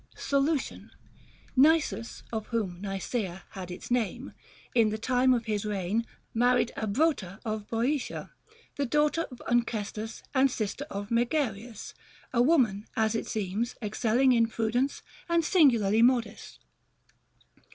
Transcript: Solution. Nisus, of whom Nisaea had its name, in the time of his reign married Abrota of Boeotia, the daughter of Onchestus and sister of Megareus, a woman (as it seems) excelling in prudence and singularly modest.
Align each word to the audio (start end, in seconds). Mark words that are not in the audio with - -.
Solution. 0.15 0.89
Nisus, 1.55 2.23
of 2.33 2.47
whom 2.47 2.81
Nisaea 2.81 3.43
had 3.51 3.69
its 3.69 3.91
name, 3.91 4.33
in 4.73 4.89
the 4.89 4.97
time 4.97 5.31
of 5.31 5.45
his 5.45 5.63
reign 5.63 6.07
married 6.33 6.71
Abrota 6.75 7.39
of 7.45 7.67
Boeotia, 7.69 8.31
the 8.77 8.87
daughter 8.87 9.27
of 9.29 9.43
Onchestus 9.47 10.23
and 10.33 10.49
sister 10.49 10.87
of 10.89 11.09
Megareus, 11.11 11.93
a 12.33 12.41
woman 12.41 12.87
(as 12.97 13.13
it 13.13 13.27
seems) 13.27 13.75
excelling 13.79 14.31
in 14.31 14.47
prudence 14.47 15.03
and 15.29 15.45
singularly 15.45 16.01
modest. 16.01 16.61